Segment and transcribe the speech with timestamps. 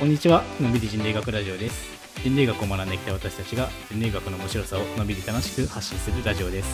[0.00, 1.84] こんにちは、のびり人類学ラジオです。
[2.24, 6.68] 人類学を学んできた私たちが人類学の面白さをのびり楽しく発信するラジオです。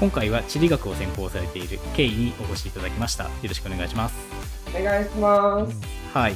[0.00, 3.26] 今回は地理学を専攻されているケイにお越しいただきました。
[3.26, 4.16] よろしくお願いします。
[4.76, 5.76] お願いします。
[6.12, 6.34] はい。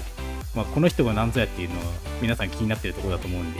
[0.54, 1.82] まあ、この人が何ぞやっていうのは
[2.22, 3.58] 皆さん気になっているところだと思うんで、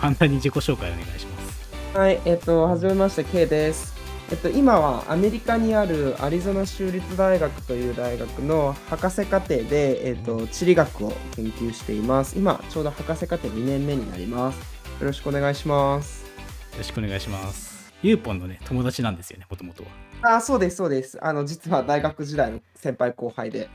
[0.00, 1.98] 簡単に自己紹介お願いします。
[1.98, 3.97] はい、えっと、はじめまして、K です。
[4.30, 12.38] えっと、今はアメリカにあるアリゾナ州立大学という大学の博士課程で、えっと、地理学を研究しています。
[12.38, 14.58] 今、ちょうど博士課程2年目になります。
[15.00, 16.26] よろしくお願いします。
[16.72, 17.90] よろしくお願いします。
[18.02, 19.82] ユーポンのね、友達なんですよね、もともと
[20.20, 20.36] は。
[20.36, 21.18] あ、そうです、そうです。
[21.24, 23.70] あの、実は大学時代の先輩後輩で、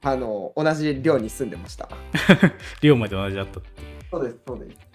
[0.00, 1.86] あの、同じ寮に住んでました。
[2.80, 3.88] 寮まで同じだったっていう。
[4.10, 4.87] そうです、そうです。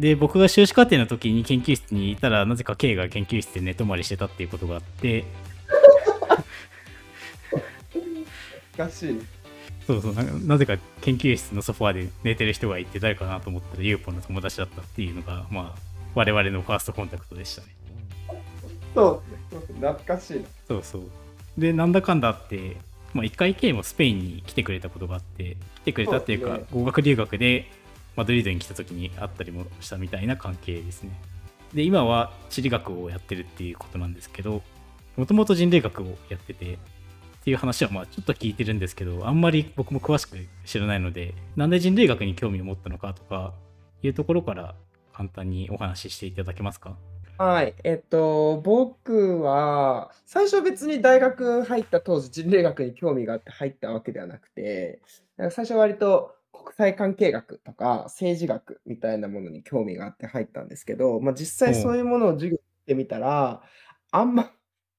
[0.00, 5.24] で、僕が修士課程の時に研究室にいたら、なぜか K が研究室で寝泊まりしてたっていうことがあって、
[8.78, 9.20] 難しい。
[9.86, 15.80] そうそうな、なぜか研究室のソファーで寝てる人がいて、誰かなと思ったら、ユーポンの友達だったっていうのが、まあ、
[16.14, 17.68] 我々のファーストコンタクトでしたね。
[18.94, 19.22] そ
[19.52, 19.74] うですね。
[19.80, 20.46] 懐かしいな。
[20.66, 21.02] そうそう。
[21.58, 22.78] で、なんだかんだあって、
[23.12, 27.70] まあ、一回 K もスペインに来てくれたことがあって、来てくれたっていうかそうで、語学留学で
[28.16, 31.18] マドリードに来た時に会ったりもしたみたいな関係ですね。
[31.72, 34.62] で、今は地理学をやってるっていうことなんですけど、
[35.16, 43.54] もともと人類学をやってて、っていう話はまあちょっと聞いてるんですけど、あんまり僕も詳しく知らないので、なんで人類学に興味を持ったのかとか
[44.02, 44.74] いうところから
[45.12, 46.96] 簡単にお話ししていただけますか？
[47.38, 55.00] はい、えっと、僕は、最初別に大学入った当時人類学に興味があって入ったわけではなくて、
[55.38, 63.62] なんか最初割と国際関係学とか政治学みたいなものに興味があって入ったんですけど、まあ、実際そういうものを授業してみたら、
[64.10, 64.50] あんま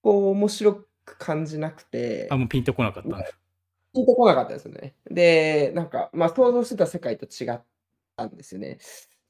[0.02, 3.10] こう面白く感じなくて、あ、もうピンとこなかった。
[3.94, 4.96] ピンとこなかったですよね。
[5.10, 7.62] で、なんか、まあ、想像してた世界と違っ
[8.16, 8.80] たんですよね。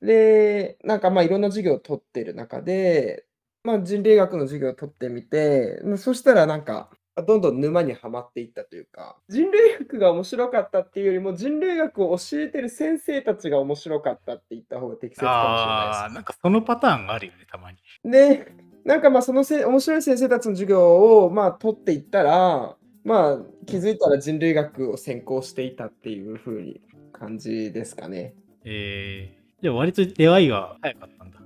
[0.01, 3.25] で、なんか、まあ、いろんな授業を取ってる中で、
[3.63, 17.77] まあ、人類学の授業を取ってみて、まあそしたらなんか、どんどん沼にはまっていったというか、人類学が面白かったっていうよりも、人類学を教えてる先生たちが面白かったって言った方が適切かもしれないですああー、なんかそのパターンがあるよね、たまに。
[18.09, 18.53] で、
[18.85, 28.33] なんかまあそのせ面白い先生たちの授業をまあ取っていったら、まあ気づいたら人類学を専攻していたっていう風に感じですかね。
[28.63, 31.40] えー、でも割と出会いが早かったんだ。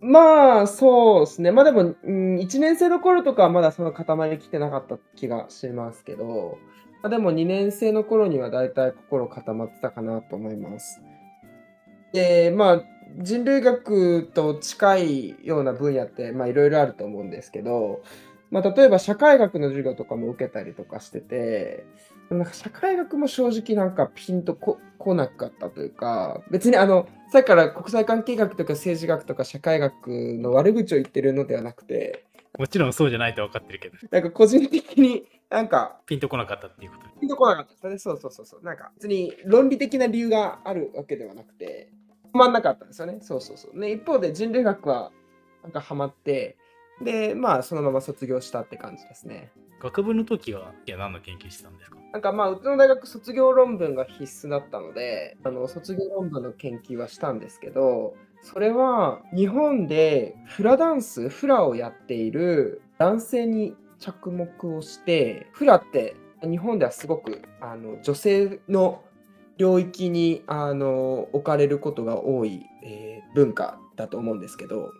[0.00, 1.50] まあそうですね。
[1.50, 6.58] まあでも、うん、1年生の頃とかはまだその塊来てなかった気がしますけど、
[7.02, 11.00] まあ、でも2年生の頃にはだいたい心固まってたかなと思います。
[12.12, 12.82] で、まあ
[13.16, 18.02] 人類学と近いような分野ってまあいろいろあると思うんですけど、
[18.50, 21.84] まあ、例えば社会学の授業とかも受けたりとかしてて、
[22.30, 32.26] なんか社会学も正直なんかピンとこ来なかったというか、別にあの、さっきから国際関係学とか政治学とか社会学の悪口を言ってるのではなくて、
[32.58, 37.20] もちろんそうじゃないと分かってるけど、なんか個人的になんかピンとこなかったっていうこと。
[37.20, 37.98] ピンとこなかったで。
[37.98, 38.62] そうそうそうそう。
[38.64, 41.90] なんか別に論理的な理由があるわけではなくて、
[42.32, 43.18] ハマんなかったんですよね。
[43.20, 43.78] そうそうそう。
[43.78, 45.12] ね、一方で人類学は
[45.62, 46.56] なんかハマって、
[47.02, 49.50] で、まあそのまま卒業したって感じですね。
[49.80, 51.98] 学部の時は、いや、何の研究してたんですか？
[52.12, 69.04] なんかまあうちの大学卒業論文が必須だったので、あの卒業論文の研究はしたんですけど、それは日本でフラダンス、フラをやっている男性に着目をして、フラって日本ではすごくあの女性の
[69.56, 74.90] 領域にあの置かれることが多い、えー文化だと思うんですけど、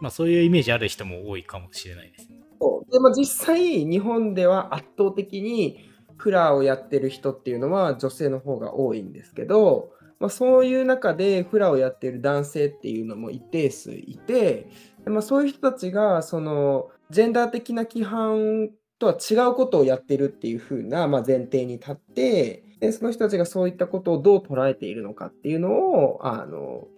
[0.00, 2.40] まあそういうイメージある人も多いかもしれないですね。
[2.60, 14.70] そうでも実際日本では圧倒的にフラーをやってる人っていうのは女性の方が多いんですけど、まあ、そういう中でフラをやってる男性っていうのも一定数いて、
[15.04, 26.88] まあ、そういう人たちがそのジェンダー的な規範とは違うことをやってるっていう風な、まあ、前提に立ってでその人たちがそういったことをどう捉えているのかっていうのをあの、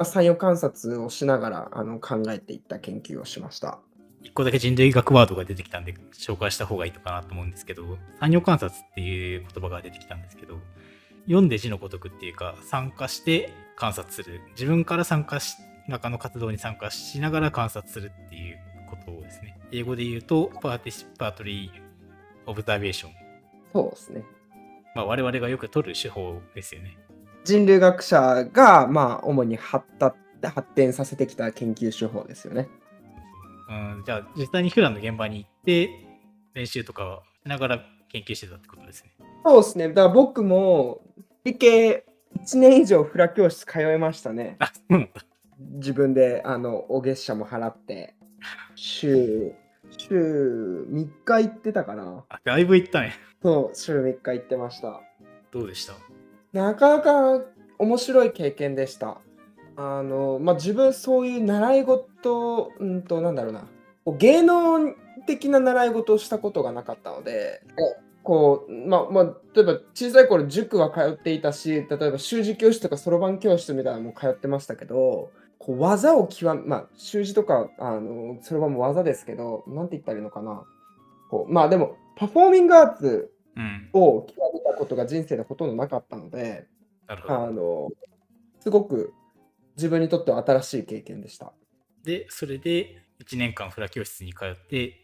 [0.00, 3.78] あ、参与観察をしながらあの考えていった研究をしました。
[4.22, 10.58] 一個だけ人類学ワードが出てきたんで紹介した方がいいのかなと思うんですけど、参与観察っていう言葉が出てきたんですけど、
[11.24, 14.40] 読んで字のごとくっていうか、参加して観察する。
[14.52, 15.56] 自分から参加し、
[15.88, 18.58] 中の活動に参加しながら観察するっていう
[18.90, 19.58] ことをですね。
[19.72, 23.12] 英語で言うと、 participatory observation。
[23.72, 24.24] そうですね。
[24.94, 26.96] まあ我々がよく取る手法ですよね。
[27.44, 32.68] 人類学者が、まあ、主に発達発展させてきた研究手法ですよね。
[33.68, 35.90] うん、じゃあ実際にフランの現場に行って
[36.54, 39.10] 練習とかをしながら研究してたってことですね。
[39.44, 39.88] そうですね。
[39.88, 41.02] だから僕も
[41.44, 42.04] 理系
[42.38, 44.56] 1年以上フラ教室通いましたね。
[45.58, 48.14] 自分であのお月謝も払って、
[48.74, 49.52] 週、
[49.98, 52.24] 週3日行ってたかな。
[52.28, 53.12] あ、だいぶ行ったね。
[53.42, 55.00] そう、週3日行ってました。
[55.52, 55.94] どうでした？
[56.52, 57.44] なかなか
[57.78, 59.18] 面白い経験でした。
[59.76, 63.68] あの、まあ、自分そういう習い事、うんと、なんだろうな。
[64.04, 64.94] こう芸能
[65.26, 67.62] 的な習い事をしたことがなかったので、
[68.22, 69.24] こう、まあ、まあ、
[69.54, 80.64] 例えば小さい頃塾は通っていたし、例えば習字教室とかそろばん教室みたいなのも通ってましたけど、こう技を極め、まあ、習字とか、あの、そろばんも技ですけど、なんて言ったらいいのかな。
[81.30, 83.39] こう、まあでも、パフォーミングアーツうん。
[83.92, 86.68] を極めたことが人生でほとんどなかったので、
[87.06, 87.34] なるほど。
[87.34, 87.88] あの、
[88.60, 89.12] すごく
[89.76, 91.52] 自分にとっては新しい経験でした。
[92.04, 94.94] で、それで1年間フラ教室に通って、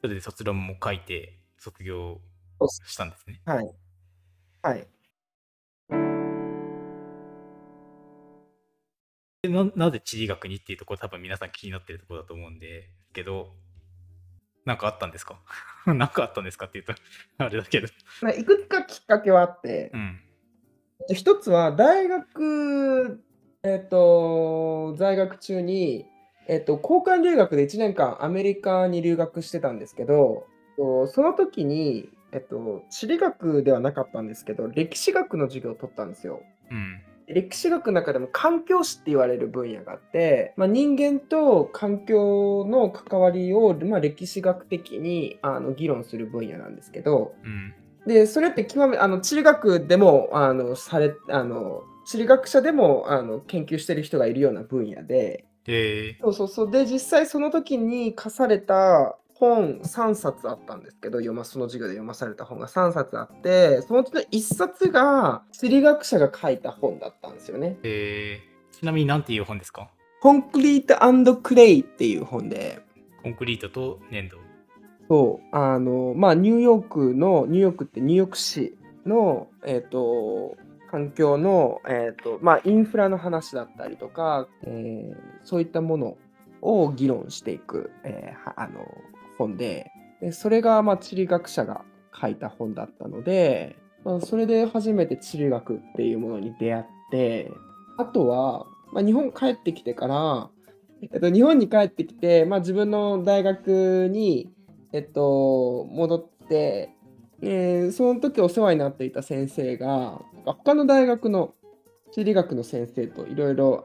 [0.00, 2.20] それで卒論も書いて卒業
[2.86, 3.40] したんですね。
[3.44, 3.70] はい。
[4.62, 4.86] はい。
[9.42, 13.54] でななぜ地理学にっていうところ多分皆さん気になってるところだと思うんで、けど、
[14.64, 15.38] なんかあったんですか？
[15.86, 17.02] なんかあったんですかって言うと、
[17.44, 17.88] あれだけど。
[18.22, 20.20] まあいくつかきっかけはあってう、ん。
[21.12, 23.22] 一つは大学、
[23.62, 26.06] えっと、在学中に、
[26.46, 30.46] えっと、交換留学で1年間アメリカに留学してたんですけど、
[30.76, 36.42] とその時に、えっと、地理学ではなかったんですけど、歴史学の授業を取ったんですよ。
[36.70, 37.02] うん。
[37.32, 47.74] 歴史学の中でも環境史って言われる分野があって、まあ、人間と環境の関わりを、まあ、歴史学的にあの議論する分野なんですけどうん。
[48.06, 55.44] でそれって極めあの地理学でもあのされあの地理学者でもあの研究してる人がいるような分野で。
[55.64, 56.70] で、そうそうそう。
[56.70, 67.78] で実際その時に課された本3冊あったんですけど読まその授業で読まされた本が3冊あってそのうちの1冊が地理学者が書いた本だったんですよね。
[67.82, 69.90] えー、ちなみに何ていう本ですか？
[70.20, 72.80] コンクリートクレイっていう本で、
[73.22, 74.36] コンクリートと粘土。
[75.08, 78.76] そう、あの、まあ、ニューヨークの、ニューヨークってニューヨーク市
[79.06, 80.58] の、えっ、と、
[80.90, 86.18] 環境の、えっ、と、まあ、インフラの話だったりとか、えーそういったもの
[86.60, 88.86] を議論していく、えーはあの、
[89.40, 89.90] 本で、
[90.20, 91.82] でそれが、まあ、地理学者が
[92.20, 97.50] 書いた本だったので、まあ、それで初めて地理学っていうものに出会って、
[97.96, 100.50] あとは、まあ、日本帰ってきてから、
[101.02, 104.52] えっと、日本に帰ってきて、まあ、自分の大学に、
[104.92, 106.90] えっと、戻って、
[107.42, 111.54] えーその時お世話になっていた先生が、他の大学の
[112.12, 113.82] 地理学の先生といろいろ、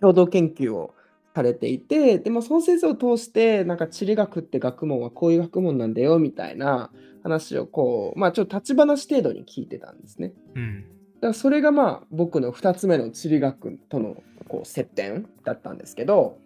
[0.00, 0.94] 共同研究を
[1.38, 6.90] されていて、でもその先生を通して、なんか地理学って学問はこういう学問なんだよ、みたいな
[7.22, 10.32] 話をこう、まあちょっと立ち話程度に聞いてたんですね。
[10.56, 10.82] うん。
[10.82, 16.38] だからそれがまあ僕の2つ目の地理学とのこう接点だったんですけど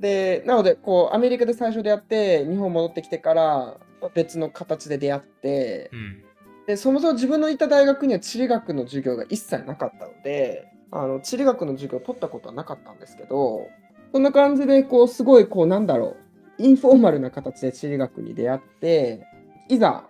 [0.00, 3.76] でなのでこうアメリカで最初出会って日本戻ってきてから
[4.14, 6.22] 別の形で出会ってうん。
[6.66, 13.68] でそもそも自分のいた大学には地理学の授業が一切なかったのであの地理学の授業を取ったことはなかったんですけど
[14.16, 16.16] そんな感じでこうすごいこうなんだろ
[16.58, 19.26] うインフォーマルな形で地理学に出会って
[19.68, 20.08] いざ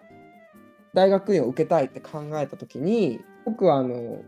[0.95, 4.23] 大学院を受けたいって考えた時に僕はあの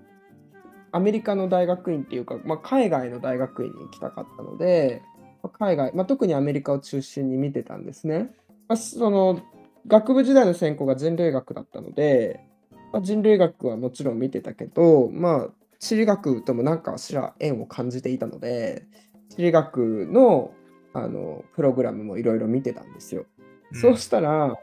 [0.91, 5.01] アメリカの大学院っていうか、まあ、海外の大学院に行きたかったので、
[5.45, 8.33] ま海外、まあ、特にアメリカを中心に見てたんですね。
[8.67, 9.41] まあ、その
[9.87, 12.41] 学部時代の専攻が人類学だったので、
[12.93, 15.49] まあ、人類学はもちろん見てたけど、まあ、
[15.79, 18.85] 地理学とも何かしら縁を感じていたので
[19.29, 20.53] 地理学の
[20.95, 23.27] あのプログラムもいろいろ見てたんですよ。
[23.73, 24.57] うんそうしたら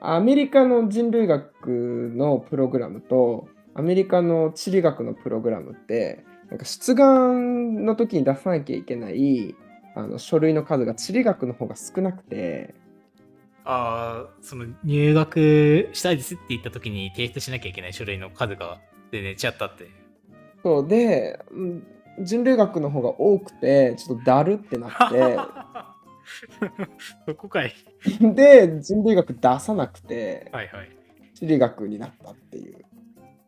[0.00, 9.54] アメリカの人類学のプログラムとアメリカの地理学のプログラムってなんか出願の時に出さなきゃいけない
[9.94, 12.74] あの書類の数が地理学の方が少なくて
[13.64, 18.78] ああ、その入学したいですって言った時に提出しなきゃいけない書類の数が
[19.10, 19.88] 全然違ったって。
[20.62, 21.86] そうでうん
[22.20, 25.38] 人類学の方が多くてちょっとだるってなって
[27.26, 27.72] そこかい。
[28.20, 30.90] で人類学出さなくてはいはい。
[31.34, 32.84] 地理学になったっていう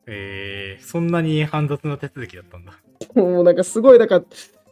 [0.07, 2.73] えー、そんなに煩雑な手続きだったんだ。
[3.15, 4.25] もうなんかすごいだから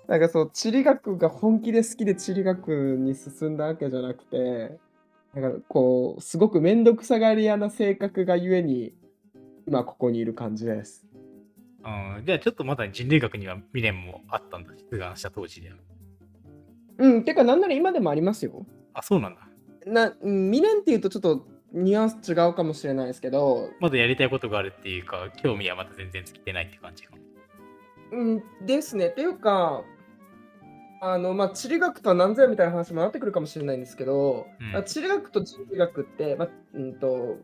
[0.06, 4.78] なんかそう地理学が本気で好きで地理学に進んだわけじゃなくて
[5.34, 8.94] なんかこうすごく面倒くさがり屋な性格がゆえに
[9.66, 11.04] 今ここにいる感じです。
[11.84, 14.72] うん、じゃあちょっとまだ人類学には未練もあったんだ。
[14.90, 15.76] 出願した当時では。
[16.98, 18.66] うん、てかなんなら今でもありますよ。
[18.94, 19.40] あ、そうなんだ。
[19.86, 27.14] なうん未練っていうとちょっとニュアンス違うかもしれないですけど、まだやりたいことがあるっていうか、興味はまた全然尽きてないって感じか。
[28.12, 29.08] うんですね。
[29.08, 29.82] っていうか、
[31.00, 37.36] あの、まあ、地理学とは何ぞやみたいな話もなってくるかもしれないんですけど、うん地理学と人類学って、まあ、うんと、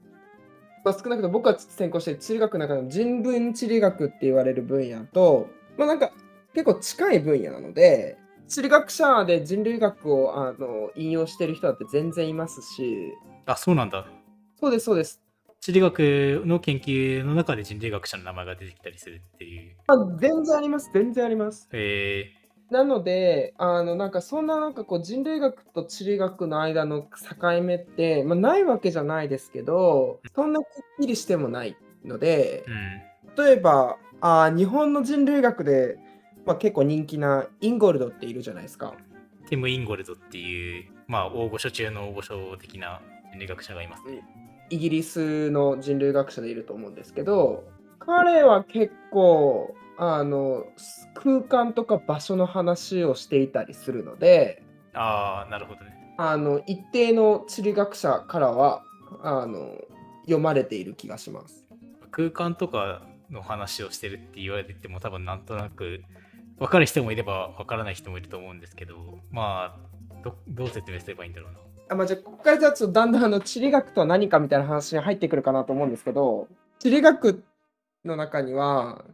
[0.84, 6.10] まあ、少なくとも僕が専攻している地理学の中の人文地理学って言われる分野と、まあ、なんか
[6.54, 8.18] 結構近い分野なので、
[8.48, 13.12] 地理学者で人類学をあの引用してる人だって全然いますし、
[13.46, 14.06] あ、そうなんだ。
[14.58, 15.20] そうです、そうです。
[15.60, 19.76] 地理学の研究の中で人類学者の名前が出てきたりするっていう。
[19.86, 21.68] あ全然あります、全然あります。
[21.72, 22.32] え
[22.70, 30.66] なので、あの、なんかそんななんかこう人類学と地理学の間の境目って、まあ、ないわけじゃないですけど、そんなくっ
[31.00, 33.44] きりしてもないのでー、、うん。
[33.44, 35.98] 例えば、あ日本の人類学で、
[36.46, 38.94] まあ、結構人気なインゴルドっているじゃないですか。
[39.48, 43.00] ティム・インゴルドっていう、まあ、大御所中の大御所的な
[43.30, 44.22] 人類学者がいますね。
[44.70, 47.64] イギリスの人類学者でいると思うんですけど、
[47.98, 50.64] 彼は結構、あの、
[51.12, 54.62] 空間とか場所の話をしていたりするので、
[54.94, 56.14] ああ、なるほどね。
[56.16, 58.82] あの一定の地理学者からは
[59.22, 59.78] あの
[60.24, 61.66] 読まれている気がします。
[62.10, 66.02] 空間とかの話をしてるって言われても多分なんとなく
[66.58, 71.58] 分かる人もいれば分からない人もいると思うんですけど、まあ、どどう説明すればいいんだろうな。
[71.90, 77.42] あまあ、じゃあここからじゃあちょっとだんだんあの地理学とは何かみたいな話に入ってくるかなと思うんですけど地理学
[78.04, 79.04] の中には、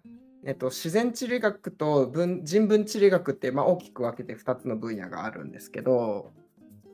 [0.47, 6.33] えっと、自然地理学と文人文地理学って、まあ、大きく分けて2つの分野があるんですけど、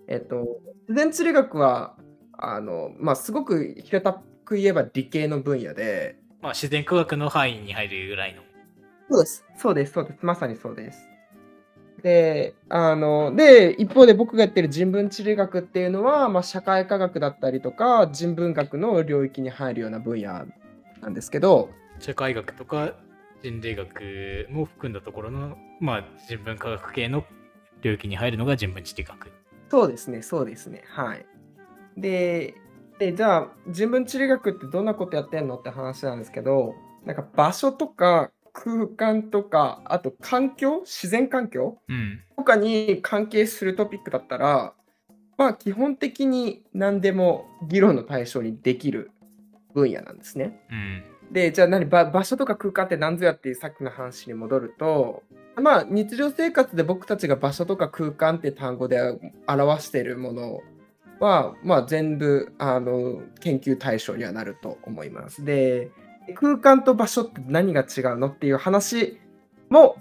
[0.09, 0.47] えっと、
[0.89, 1.95] 自然地理学は
[2.33, 4.15] あの、まあ、すごく平た
[4.47, 8.43] く言えば理系の分野でまあ、自然科学の範囲に入るぐらいの。
[9.09, 9.45] そうです。
[9.57, 10.19] そうです、そうです。
[10.23, 11.09] まさにそうです。
[12.03, 20.47] で、あの、で、一方で僕がやってる人文地理学っていうのは、まあ、社会科学だったりとか、人文学の領域に入るような分野
[21.01, 22.95] なんですけど、社会学とか
[23.43, 27.25] 人類学も含んだところの、まあ、人文科学系の
[27.83, 29.33] 領域に入るのが人文地理学。
[29.71, 30.85] そうですね、そうですね。
[30.87, 31.27] はい。
[31.97, 32.55] で、
[32.99, 42.21] でじゃあ、人文地理学ってどんなことやってんのって話なんですけど、なんか場所とか空間とか、あと環境、自然環境うん。
[42.37, 44.75] とかに関係するトピックだったら、
[45.37, 49.11] まあ基本的に何でも議論の対象にできる
[49.75, 50.61] 分野なんですね。
[50.71, 51.12] うん。
[51.33, 55.23] で、じゃあ何場所とか空間って何ぞやっていうさっきの話に戻ると、
[55.57, 59.01] まあ日常生活で僕たちが場所とか空間って単語で
[59.47, 60.61] 表しているもの
[61.21, 65.45] は、まあ全部あの研究対象にはなると思います。
[65.45, 65.91] で、
[66.35, 69.19] 空間と場所って何が違うのっていう話
[69.71, 69.97] も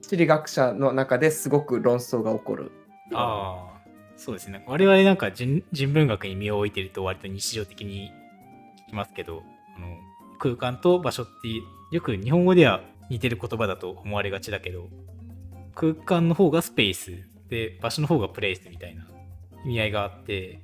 [0.00, 2.70] 地理学者の中ですごく論争が起こる。
[3.12, 3.80] ああ、
[4.16, 4.64] そうですね。
[4.68, 8.12] 我々なんか人人文学に身を置いてると割と日常的に
[8.86, 9.42] 聞きますけど、
[9.76, 9.88] あの
[10.38, 11.32] 空間と場所って
[11.92, 14.88] よく日本語では似てる言葉だと思われがちだけど、
[15.74, 17.12] 空間の方がスペース
[17.48, 19.06] で場所の方がプレイスみたいな
[19.64, 20.60] 意味合いがあって、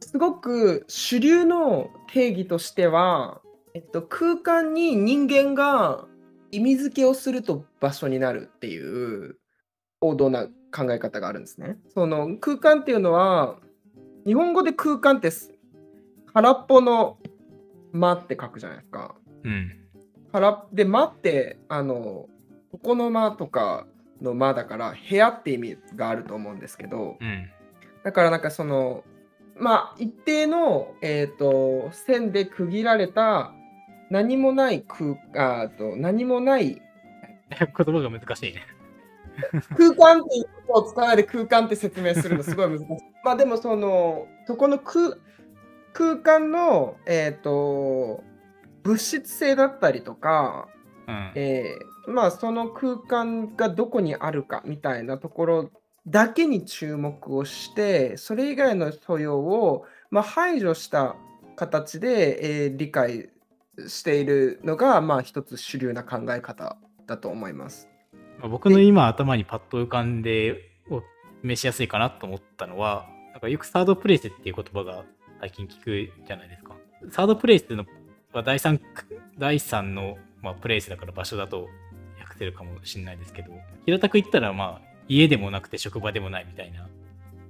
[0.00, 3.40] すごく主流の定義としては、
[3.74, 6.06] えっと、空間に人間が
[6.50, 9.36] 意味付けをすると場所になるっていう
[10.00, 11.76] 王道な考え方があるんですね。
[11.92, 13.56] その空間っていうのは
[14.24, 15.30] 日本語で空間って
[16.32, 17.18] 空っぽの
[17.96, 19.14] 間って書くじゃないですか。
[19.44, 19.72] うん。
[20.32, 22.26] 空で間ってあの
[22.72, 23.86] 床の間とか
[24.20, 27.48] の間だから部屋って意味があると思うんですけど、うん。
[28.04, 29.04] だからなんかその
[29.58, 33.52] まあ一定の、えー、と線で区切られた
[34.10, 36.80] 何もない空あーと何もない
[37.50, 38.62] 言葉が難しいね。
[39.76, 42.86] 空間っていうことを使わないで空間って説明するのすごい難しい。
[43.24, 45.16] まあでもそのそこの空
[45.96, 48.22] 空間のえっ、と
[48.82, 50.68] 物質性だったりとか、
[51.08, 51.32] うん。
[51.34, 55.70] えーまあその空間がどこにあるかみたいなところ
[56.06, 61.16] だけに注目をしてそれ以外の素養を、まあ、排除した
[61.56, 63.30] 形で、えー理解
[63.88, 67.88] しているのが、まあ、一つ主流な考え方だと思います。
[68.38, 71.02] まあ僕の今頭にパッと浮かんでを
[71.42, 75.04] 示しやすいかなと思ったのは、なんかよくサードプレイスっていう言葉が
[75.40, 76.74] 最近聞くじゃないですか。
[77.10, 77.86] サードプレイスっていうの
[78.32, 78.80] は第三
[79.38, 81.68] 第三の、まあ、プレイスだから場所だと
[82.20, 83.52] 訳せるかもしれないですけど、
[83.84, 86.88] 平たく言ったらまあ家でもなくて職場でもないみたいな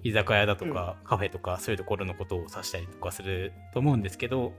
[0.03, 4.53] 居酒屋だとかカフェとかそういうところのことを指したりとかすると思うんですけど、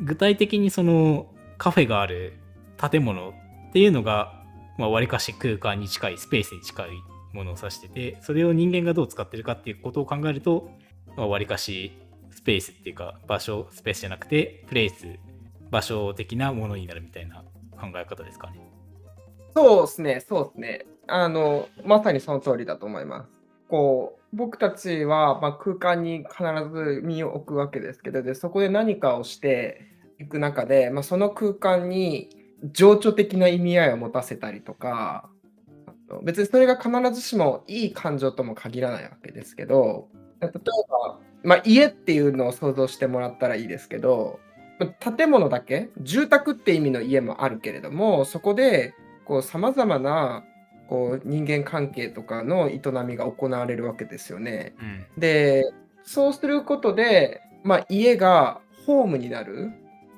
[0.00, 1.26] 具体的にその
[1.58, 2.34] カフェがある
[2.90, 4.42] 建物っていうのが
[4.78, 6.88] まあ、割かし空間に近いスペースに近い
[7.32, 10.70] ものを指しててそれを人間がどう使ってるかっていうことを考えると、
[11.16, 11.92] まあ、割かし
[12.42, 15.06] スペースっていうか場所スペースじゃなくてプレイス
[15.70, 17.44] 場所的なものになるみたいな
[17.80, 18.60] 考え方ですかね。
[19.54, 20.86] そうですね、そうですね。
[21.06, 23.28] あの、まさにその通りだと思います。
[23.68, 29.86] こう、僕たちは、まあ、空間に必ず身を置くわけですけど、でそこで何かをして
[30.18, 32.28] いく中で、まあ、その空間に
[32.72, 35.30] 情緒的な意味合いを持たせたりとか、
[36.22, 40.08] 別にそれが必ずしもいい感情とも限らないわけですけど、
[40.40, 40.52] 例え
[40.88, 44.40] ば、まあ、家っていうのを想像してもらったらいいですけど、
[45.16, 48.94] 建物だけ、住宅って意味の家もあるけれども、そこで
[49.42, 50.44] さまざまな
[50.88, 54.74] こう人間関係とかの営みが行われるわけですよね。
[54.80, 55.64] うん、で、
[56.04, 59.70] そうすることで、まあ、家がホームになる。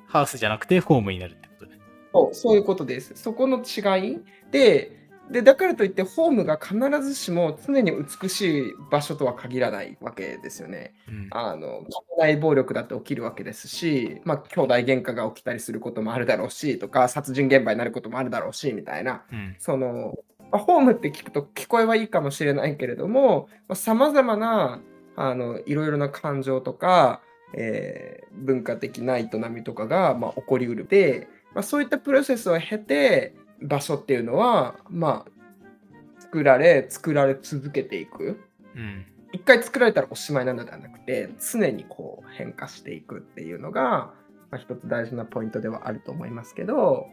[0.07, 1.77] ハウスじゃなくてホームになるってことね。
[2.13, 3.13] そうそういうことです。
[3.15, 4.19] そこの違い
[4.51, 10.93] で、でだからといってホームが必ずしも常に美しい場所とは限らないわけですよね。
[11.07, 11.83] うん、あの
[12.19, 20.13] 内暴力だって起きるわけですし、まあ、兄弟喧嘩が起きたりすることもあるだろうしとか殺人現場になることもあるだろうしみたいな、うん、その、
[20.51, 24.81] まあ、ホームって聞くと聞こえはいいかもしれないけれどもさまざ、まな
[25.15, 27.21] あのいろいろな感情とか、
[27.53, 30.85] えー、文化的な営みとかが、まあ、起こりうる。
[30.87, 38.41] で、まあ、そういったプロセスを経て場所っていうのは、まあ、作られ、作られ続けていく。
[38.75, 44.13] うん、一回作られたらおしまいなのではなくて、常にこう変化していくっていうのが、
[44.51, 47.07] まあ、一つ大事なポイントではあると思いますけど、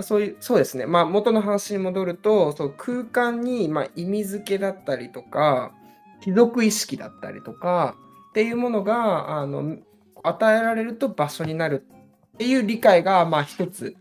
[0.00, 0.86] そういう、そうですね。
[0.86, 5.72] まあ、元の話に戻ると、そう空間に、まあ、意味付けだったりとか、
[6.20, 7.96] 貴族意識だったりとか、
[8.30, 9.76] っていうものが、あの、
[10.24, 11.86] 与えられると場所になる
[12.34, 13.94] っていう理解が、まあ、一つ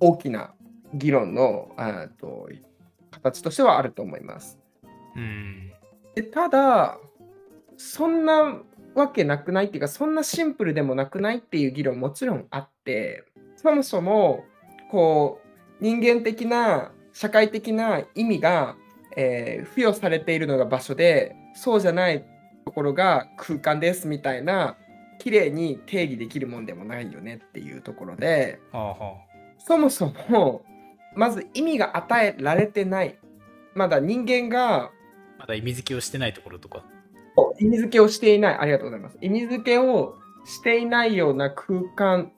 [0.00, 0.52] 大きな
[0.94, 2.48] 議論のあと
[3.10, 4.58] 形としてはあると思います。
[5.16, 5.72] うん
[6.14, 6.98] でただ
[7.76, 8.58] そんな
[8.94, 13.24] わけなくないっていうかそんなシンプルでもなくないっていう議論もちろんあって
[13.56, 14.44] そもそも
[14.90, 15.40] こ
[15.80, 18.76] う人間的な社会的な意味が、
[19.16, 22.24] えー、付与されているのが場所でそうじゃない
[22.64, 24.76] ところが空間ですみたいな
[25.18, 29.14] 綺麗に定義できるもんでもないよねっていうところで、はあはあ、
[29.58, 30.64] そもそも
[31.14, 33.18] まず意味が与えられてない。
[33.74, 34.90] まだ人間が。
[35.38, 36.84] まだ意味付けをしてないところとか。
[37.58, 38.58] 意味付けをしていない。
[38.58, 39.18] ありがとうございます。
[39.20, 42.32] 意味付けをしていないような空間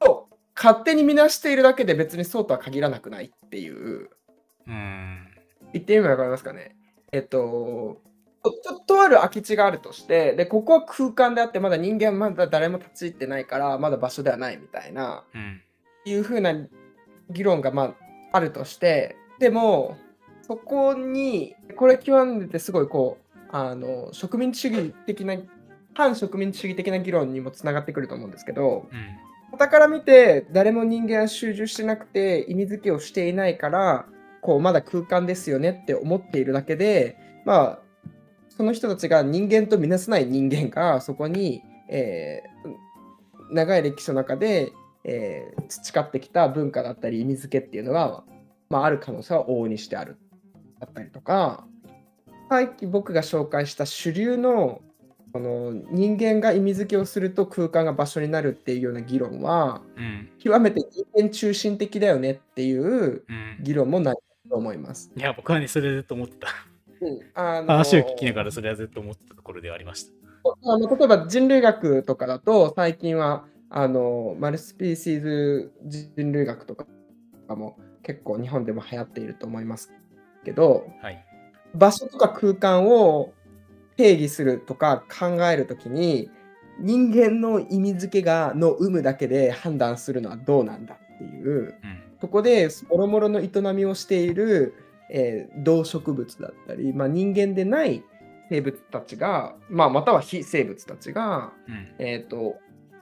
[0.00, 4.10] を勝手に見なしているだけで別にそうとは限らなくないっていう。
[4.66, 5.26] うん。
[5.72, 6.76] 言ってみれば分かりますかね。
[7.12, 8.00] えっと、
[8.44, 15.60] ちょっとある空き地があるとして、で、ここは空間であって、まだ人間まだ誰も立ち入ってないから、まだ場所ではないみたいな、うん、
[16.04, 16.54] いうふうな
[17.30, 17.94] 議論が、まあ、
[18.32, 19.96] あるとして、でも、
[20.42, 25.36] そこに、これ極めてすごいこう、あの、植民地主義的な、
[25.94, 28.88] 反植民地主義的な議論にもつながってくると思うんですけど、
[29.52, 34.06] うん、から見て、誰も人間は集中してなくて、意味付けをしていないから、
[34.40, 37.78] こう、まだ空間ですよねって思っているだけで、まあ、
[38.48, 44.72] その人たちが人間とみなせない人間が、そこに、えー、長い歴史の中で
[45.10, 48.24] えー、培ってきた文化だったり意味付けっていうのが、
[48.68, 50.18] まあ、ある可能性は往々にしてある
[50.80, 51.64] だったりとか
[52.50, 54.82] さっき僕が紹介した主流の
[55.32, 63.24] この人間が意味付けをすると空間が場所になるっていうような議論は、うん、極めて人間中心的だよねっていう
[63.62, 64.16] 議論もない
[64.48, 65.10] と思います。
[65.14, 66.48] いや僕はねそれずっと思ってた。
[67.00, 70.12] うん、あの話を聞きながらそれはずっと思ってたところではありました。
[70.64, 75.72] あの例えば人類学とかだと最近はあのマルスピーシーズ
[76.16, 76.86] 人類学とか
[77.48, 79.92] も結構日本でも流行っていると思います
[80.44, 81.24] けど、はい、
[81.74, 83.32] 場所とか空間を
[83.96, 86.30] 定義するとか考えるときに
[86.80, 94.74] 人間の意味付けがの有無だけで判断するのはどうなんだっていう、うん、そこでもろもろの営みをしている、
[95.10, 98.04] えー、動植物だったり、まあ、人間でない
[98.48, 102.54] 生物たちが、まあ、または非生物たちが、うん、えーと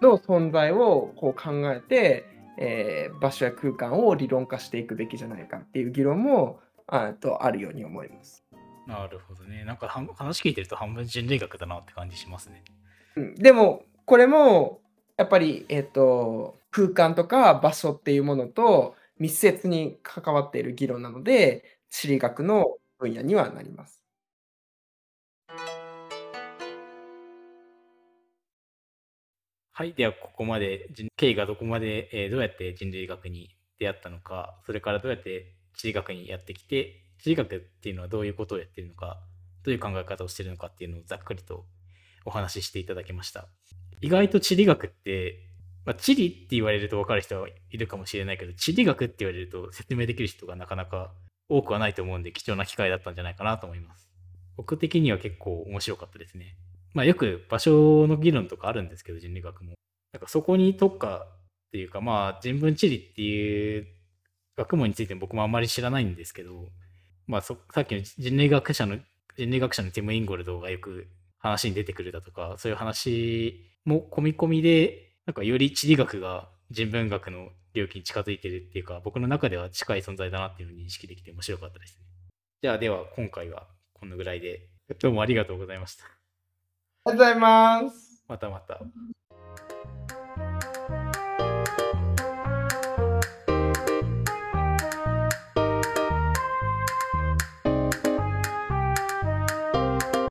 [0.02, 2.26] の存在をこう考えて、
[2.58, 8.44] えー、場所や空間を理論化していくべきじゃないかっていう議論もあとあるように思います。
[8.86, 9.64] なるほどね。
[9.64, 12.62] なんか話聞いてると半分人類学だなって感じしますね。
[13.16, 14.80] うん、でもこれも
[15.16, 24.05] やっぱり、えーと、空間とか場所っていうものと密接に関わっている議論なので地理学の分野にはなります。
[29.78, 29.92] はい。
[29.92, 39.20] では、ここまで、経緯がどこまで、えー、どうやって人類学に出会ったのか、それからどうやって地理学にやってきて、地理学っていうのはどういうことをやってるのか、
[39.64, 41.66] どういう考え方をしてるのかっていうのをざっくりと
[42.24, 43.48] お話ししていただきました。
[44.00, 45.46] 意外と地理学って、
[45.84, 51.12] まあ、地理って言われると分かる人はいるかもしれないけど、地理学って言われると説明できる人がなかなか
[51.50, 54.08] 多くはないと思うんで、貴重な機会だったんじゃないかなと思います。
[54.56, 56.56] 僕的には結構面白かったですね。
[56.96, 59.74] まあよく場所の議論とかあるんですけど、人類学も。
[60.14, 63.86] なんかそこに特化っていうか、まあ人文地理っていう
[64.56, 66.70] 学問について僕もあんまり知らないんですけど、
[67.26, 68.96] まあそさっきの人類学者の、
[69.36, 71.06] 人類学者のティム・インゴルドがよく
[71.36, 82.06] 話に出てくるだとか、そういう話も込み込みで、なんかより地理学が人文学の領域に近づいてるっていうか、僕の中では近い存在だなっていうのを認識できて面白かったですね。
[82.62, 86.15] じゃあでは今回はこのぐらいで、どうもありがとうございました。
[87.12, 88.24] りがとうございます。
[88.28, 88.80] またまた。